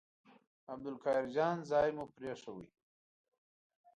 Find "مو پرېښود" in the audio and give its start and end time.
1.95-2.67